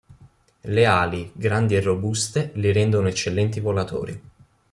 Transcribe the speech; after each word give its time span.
Le 0.61 0.85
ali, 0.87 1.31
grandi 1.31 1.75
e 1.75 1.79
robuste, 1.79 2.49
li 2.55 2.71
rendono 2.73 3.07
eccellenti 3.07 3.59
volatori. 3.59 4.19